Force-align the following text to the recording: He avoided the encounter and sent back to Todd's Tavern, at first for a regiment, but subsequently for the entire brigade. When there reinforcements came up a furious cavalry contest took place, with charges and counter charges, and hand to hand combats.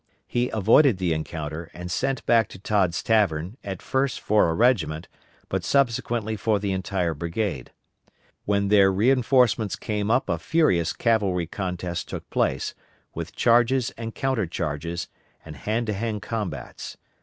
He 0.25 0.49
avoided 0.49 0.97
the 0.97 1.13
encounter 1.13 1.69
and 1.75 1.91
sent 1.91 2.25
back 2.25 2.47
to 2.47 2.57
Todd's 2.57 3.03
Tavern, 3.03 3.57
at 3.63 3.83
first 3.83 4.19
for 4.19 4.49
a 4.49 4.55
regiment, 4.55 5.07
but 5.47 5.63
subsequently 5.63 6.35
for 6.35 6.57
the 6.57 6.71
entire 6.71 7.13
brigade. 7.13 7.71
When 8.45 8.69
there 8.69 8.91
reinforcements 8.91 9.75
came 9.75 10.09
up 10.09 10.27
a 10.27 10.39
furious 10.39 10.91
cavalry 10.91 11.45
contest 11.45 12.09
took 12.09 12.27
place, 12.31 12.73
with 13.13 13.35
charges 13.35 13.91
and 13.91 14.15
counter 14.15 14.47
charges, 14.47 15.07
and 15.45 15.55
hand 15.55 15.85
to 15.85 15.93
hand 15.93 16.23
combats. 16.23 16.97